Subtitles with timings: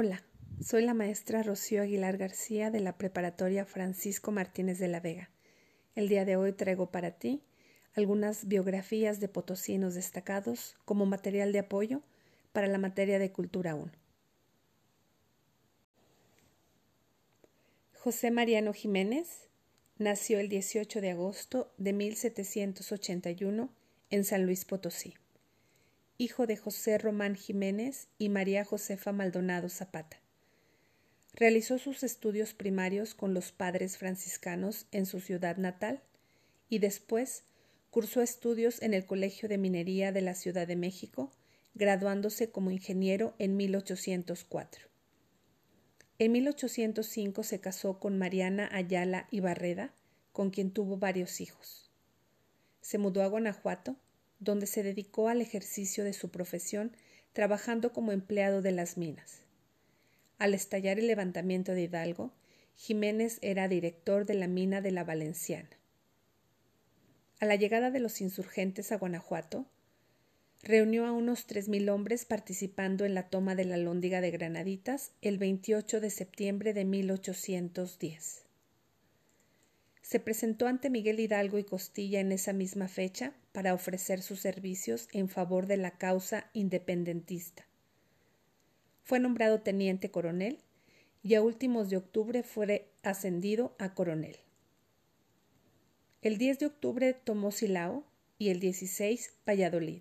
[0.00, 0.22] Hola,
[0.60, 5.28] soy la maestra Rocío Aguilar García de la Preparatoria Francisco Martínez de la Vega.
[5.96, 7.42] El día de hoy traigo para ti
[7.96, 12.02] algunas biografías de potosinos destacados como material de apoyo
[12.52, 13.90] para la materia de Cultura 1.
[17.94, 19.48] José Mariano Jiménez
[19.98, 23.68] nació el 18 de agosto de 1781
[24.10, 25.16] en San Luis Potosí
[26.18, 30.20] hijo de José Román Jiménez y María Josefa Maldonado Zapata.
[31.32, 36.02] Realizó sus estudios primarios con los padres franciscanos en su ciudad natal
[36.68, 37.44] y después
[37.90, 41.30] cursó estudios en el Colegio de Minería de la Ciudad de México,
[41.74, 44.88] graduándose como ingeniero en 1804.
[46.18, 49.94] En 1805 se casó con Mariana Ayala Ibarreda,
[50.32, 51.92] con quien tuvo varios hijos.
[52.80, 53.94] Se mudó a Guanajuato
[54.40, 56.92] donde se dedicó al ejercicio de su profesión
[57.32, 59.42] trabajando como empleado de las minas.
[60.38, 62.32] Al estallar el levantamiento de Hidalgo,
[62.76, 65.70] Jiménez era director de la mina de la Valenciana.
[67.40, 69.66] A la llegada de los insurgentes a Guanajuato,
[70.62, 75.12] reunió a unos tres mil hombres participando en la toma de la Lóndiga de Granaditas
[75.22, 78.47] el 28 de septiembre de 1810
[80.08, 85.06] se presentó ante Miguel Hidalgo y Costilla en esa misma fecha para ofrecer sus servicios
[85.12, 87.66] en favor de la causa independentista.
[89.04, 90.60] Fue nombrado teniente coronel
[91.22, 94.38] y a últimos de octubre fue ascendido a coronel.
[96.22, 98.06] El 10 de octubre tomó Silao
[98.38, 100.00] y el 16 Valladolid.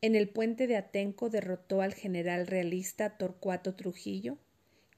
[0.00, 4.38] En el puente de Atenco derrotó al general realista Torcuato Trujillo,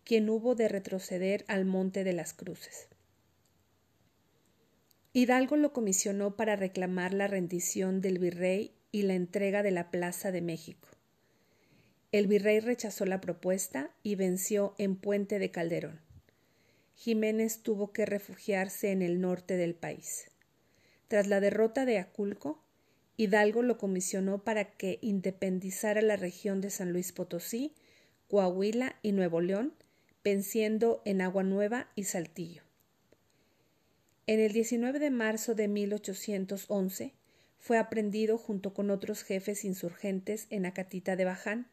[0.05, 2.89] quien hubo de retroceder al Monte de las Cruces.
[5.19, 10.31] Hidalgo lo comisionó para reclamar la rendición del virrey y la entrega de la Plaza
[10.31, 10.89] de México.
[12.13, 16.03] El virrey rechazó la propuesta y venció en Puente de Calderón.
[16.97, 20.31] Jiménez tuvo que refugiarse en el norte del país.
[21.09, 22.63] Tras la derrota de Aculco,
[23.17, 27.73] Hidalgo lo comisionó para que independizara la región de San Luis Potosí,
[28.29, 29.73] Coahuila y Nuevo León,
[30.23, 32.66] venciendo en Agua Nueva y Saltillo.
[34.29, 37.15] En el 19 de marzo de 1811
[37.61, 41.69] fue aprendido junto con otros jefes insurgentes en Acatita de Baján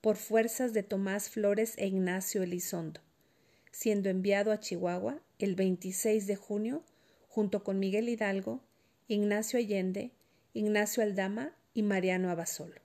[0.00, 3.00] por fuerzas de Tomás Flores e Ignacio Elizondo,
[3.72, 6.84] siendo enviado a Chihuahua el 26 de junio
[7.26, 8.62] junto con Miguel Hidalgo,
[9.08, 10.12] Ignacio Allende,
[10.54, 12.80] Ignacio Aldama y Mariano Abasolo.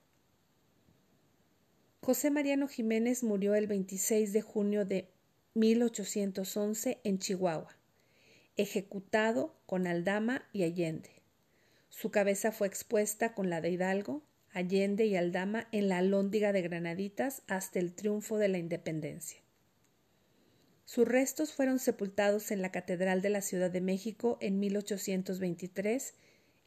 [2.01, 5.09] José Mariano Jiménez murió el 26 de junio de
[5.53, 7.77] 1811 en Chihuahua
[8.57, 11.09] ejecutado con Aldama y Allende.
[11.89, 14.23] Su cabeza fue expuesta con la de Hidalgo,
[14.53, 19.39] Allende y Aldama en la alhóndiga de Granaditas hasta el triunfo de la independencia.
[20.85, 26.13] Sus restos fueron sepultados en la Catedral de la Ciudad de México en 1823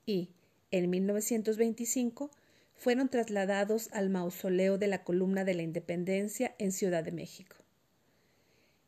[0.06, 0.30] y,
[0.70, 2.30] en 1925,
[2.74, 7.63] fueron trasladados al mausoleo de la Columna de la Independencia en Ciudad de México.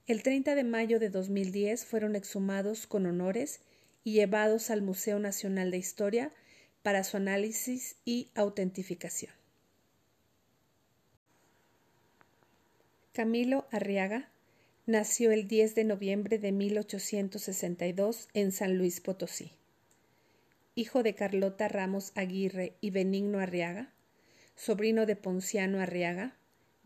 [0.07, 3.59] El 30 de mayo de 2010 fueron exhumados con honores
[4.05, 6.33] y llevados al Museo Nacional de Historia
[6.85, 9.33] para su análisis y autentificación.
[13.13, 14.29] Camilo Arriaga
[14.87, 19.51] nació el 10 de noviembre de 1862 en San Luis Potosí.
[20.77, 23.91] Hijo de Carlota Ramos Aguirre y Benigno Arriaga,
[24.55, 26.36] sobrino de Ponciano Arriaga,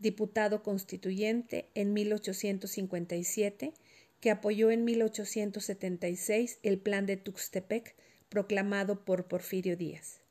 [0.01, 3.73] diputado constituyente en 1857,
[4.19, 7.95] que apoyó en 1876 el plan de Tuxtepec
[8.29, 10.21] proclamado por Porfirio Díaz.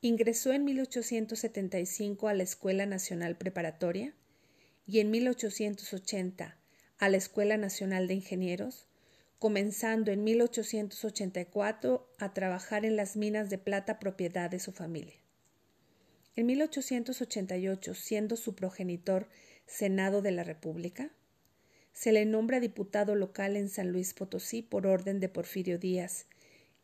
[0.00, 4.14] Ingresó en 1875 a la Escuela Nacional Preparatoria
[4.86, 6.56] y en 1880
[6.98, 8.86] a la Escuela Nacional de Ingenieros,
[9.38, 15.20] comenzando en 1884 a trabajar en las minas de plata propiedad de su familia.
[16.36, 19.28] En 1888, siendo su progenitor
[19.66, 21.10] Senado de la República,
[21.92, 26.26] se le nombra diputado local en San Luis Potosí por orden de Porfirio Díaz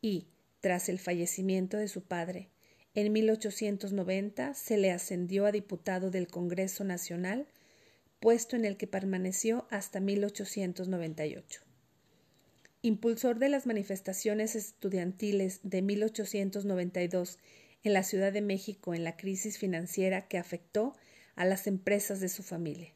[0.02, 0.26] y,
[0.60, 2.50] tras el fallecimiento de su padre,
[2.94, 7.46] en 1890 se le ascendió a diputado del Congreso Nacional,
[8.20, 11.60] puesto en el que permaneció hasta 1898.
[12.82, 17.38] Impulsor de las manifestaciones estudiantiles de 1892
[17.86, 20.96] en la Ciudad de México en la crisis financiera que afectó
[21.36, 22.92] a las empresas de su familia.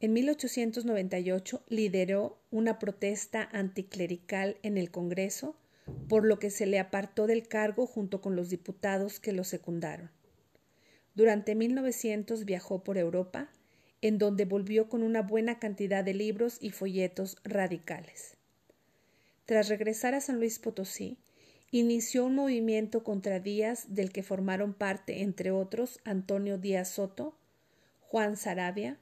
[0.00, 5.56] En 1898 lideró una protesta anticlerical en el Congreso,
[6.08, 10.10] por lo que se le apartó del cargo junto con los diputados que lo secundaron.
[11.14, 13.48] Durante 1900 viajó por Europa,
[14.02, 18.36] en donde volvió con una buena cantidad de libros y folletos radicales.
[19.44, 21.16] Tras regresar a San Luis Potosí,
[21.78, 27.36] inició un movimiento contra Díaz del que formaron parte, entre otros, Antonio Díaz Soto,
[28.00, 28.98] Juan Sarabia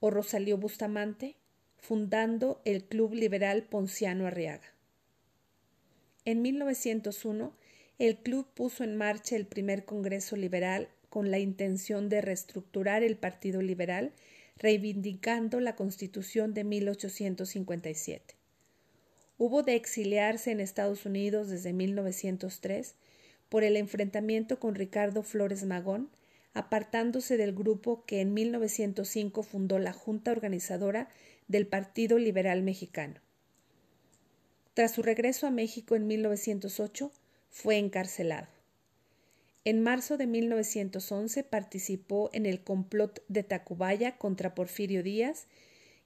[0.00, 1.36] o Rosalío Bustamante,
[1.78, 4.74] fundando el Club Liberal Ponciano Arriaga.
[6.24, 7.54] En 1901,
[7.98, 13.16] el club puso en marcha el primer Congreso Liberal con la intención de reestructurar el
[13.16, 14.12] Partido Liberal,
[14.58, 18.34] reivindicando la Constitución de 1857.
[19.38, 22.94] Hubo de exiliarse en Estados Unidos desde 1903
[23.48, 26.10] por el enfrentamiento con Ricardo Flores Magón,
[26.54, 31.08] apartándose del grupo que en 1905 fundó la Junta Organizadora
[31.48, 33.20] del Partido Liberal Mexicano.
[34.72, 37.12] Tras su regreso a México en 1908,
[37.50, 38.48] fue encarcelado.
[39.64, 45.46] En marzo de 1911 participó en el complot de Tacubaya contra Porfirio Díaz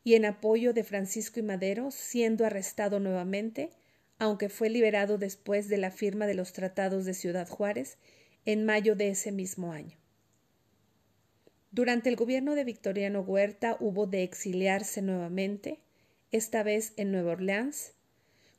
[0.04, 3.70] y en apoyo de Francisco y Madero, siendo arrestado nuevamente,
[4.18, 7.98] aunque fue liberado después de la firma de los tratados de Ciudad Juárez
[8.44, 9.96] en mayo de ese mismo año.
[11.72, 15.78] Durante el gobierno de Victoriano Huerta hubo de exiliarse nuevamente,
[16.32, 17.92] esta vez en Nueva Orleans,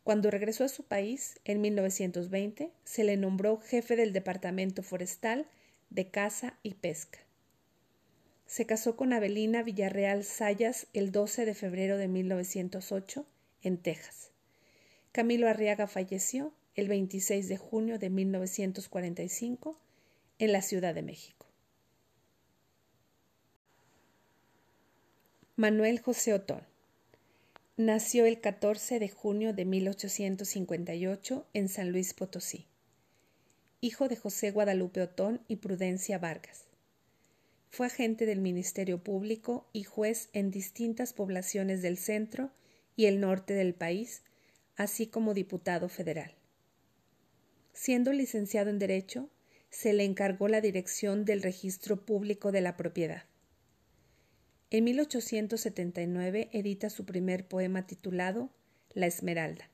[0.04, 5.46] cuando regresó a su país, en 1920, se le nombró jefe del Departamento Forestal
[5.90, 7.20] de Caza y Pesca.
[8.52, 13.26] Se casó con Avelina Villarreal Sayas el 12 de febrero de 1908
[13.64, 14.32] en Texas.
[15.14, 19.80] Camilo Arriaga falleció el 26 de junio de 1945
[20.38, 21.46] en la Ciudad de México.
[25.56, 26.64] Manuel José Otón
[27.78, 32.68] Nació el 14 de junio de 1858 en San Luis Potosí,
[33.80, 36.66] hijo de José Guadalupe Otón y Prudencia Vargas.
[37.72, 42.52] Fue agente del Ministerio Público y juez en distintas poblaciones del centro
[42.98, 44.24] y el norte del país,
[44.76, 46.36] así como diputado federal.
[47.72, 49.30] Siendo licenciado en Derecho,
[49.70, 53.24] se le encargó la dirección del Registro Público de la Propiedad.
[54.70, 58.50] En 1879 edita su primer poema titulado
[58.94, 59.70] La Esmeralda.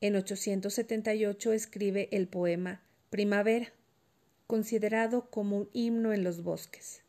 [0.00, 3.74] En 878 escribe el poema Primavera,
[4.48, 7.02] considerado como un himno en los bosques.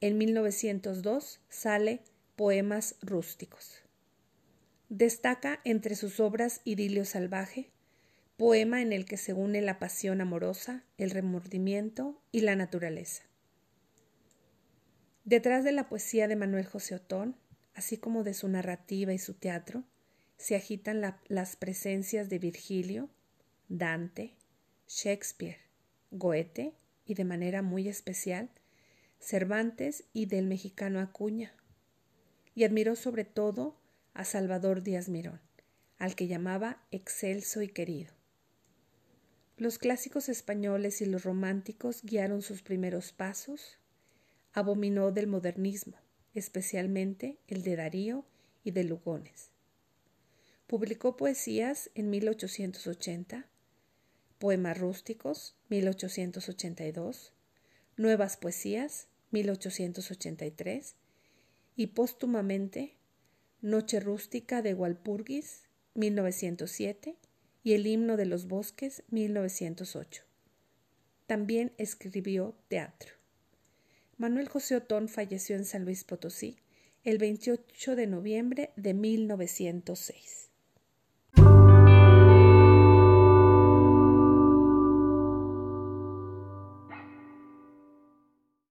[0.00, 2.02] En 1902 sale
[2.36, 3.80] Poemas rústicos.
[4.90, 7.70] Destaca entre sus obras Idilio salvaje,
[8.36, 13.22] poema en el que se une la pasión amorosa, el remordimiento y la naturaleza.
[15.24, 17.34] Detrás de la poesía de Manuel José Otón,
[17.72, 19.84] así como de su narrativa y su teatro,
[20.36, 23.08] se agitan las presencias de Virgilio,
[23.68, 24.34] Dante,
[24.86, 25.63] Shakespeare,
[26.14, 26.74] Goethe
[27.04, 28.48] y de manera muy especial
[29.20, 31.52] Cervantes y del mexicano Acuña.
[32.54, 33.76] Y admiró sobre todo
[34.12, 35.40] a Salvador Díaz Mirón,
[35.98, 38.12] al que llamaba excelso y querido.
[39.56, 43.78] Los clásicos españoles y los románticos guiaron sus primeros pasos
[44.52, 45.96] abominó del modernismo,
[46.32, 48.24] especialmente el de Darío
[48.62, 49.50] y de Lugones.
[50.66, 53.46] Publicó poesías en 1880,
[54.38, 57.32] Poemas rústicos, 1882,
[57.96, 60.96] Nuevas poesías, 1883,
[61.76, 62.96] y póstumamente
[63.60, 65.62] Noche rústica de Walpurgis,
[65.94, 67.16] 1907,
[67.62, 70.22] y El himno de los bosques, 1908.
[71.26, 73.14] También escribió teatro.
[74.18, 76.58] Manuel José Otón falleció en San Luis Potosí
[77.04, 80.50] el 28 de noviembre de 1906.